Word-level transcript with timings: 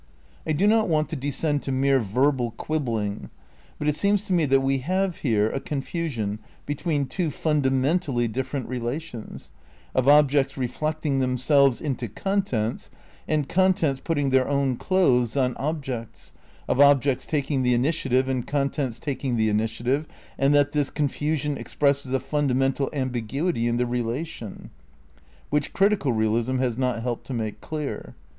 I 0.47 0.51
do 0.53 0.65
not 0.65 0.87
want 0.89 1.09
to 1.09 1.15
descend 1.15 1.61
to 1.61 1.71
mere 1.71 1.99
verbal 1.99 2.55
quibbling, 2.57 3.29
but 3.77 3.87
it 3.87 3.95
seems 3.95 4.25
to 4.25 4.33
me 4.33 4.45
that 4.45 4.61
we 4.61 4.79
have 4.79 5.17
here 5.17 5.51
a 5.51 5.59
confusion 5.59 6.39
between 6.65 7.05
two 7.05 7.29
fundamentally 7.29 8.27
different 8.27 8.67
rela 8.67 8.99
tions, 8.99 9.51
of 9.93 10.07
objects 10.07 10.57
reflecting 10.57 11.19
themselves 11.19 11.79
into 11.79 12.07
contents, 12.07 12.89
and 13.27 13.47
contents 13.47 14.01
putting 14.03 14.31
their 14.31 14.47
own 14.47 14.75
clothes 14.75 15.37
on 15.37 15.55
objects, 15.57 16.33
of 16.67 16.79
objects 16.81 17.27
taking 17.27 17.61
the 17.61 17.75
initiative 17.75 18.27
and 18.27 18.47
contents 18.47 18.97
taking 18.97 19.37
the 19.37 19.49
initiative, 19.49 20.07
and 20.35 20.55
that 20.55 20.71
this 20.71 20.89
confusion 20.89 21.57
expresses 21.59 22.11
a 22.11 22.19
fundamental 22.19 22.89
ambig 22.91 23.27
uity 23.31 23.67
in 23.67 23.77
the 23.77 23.85
relation, 23.85 24.71
which 25.51 25.73
critical 25.73 26.11
realism 26.11 26.57
has 26.57 26.75
not 26.75 27.03
helped 27.03 27.27
to 27.27 27.33
make 27.35 27.61
clear. 27.61 28.15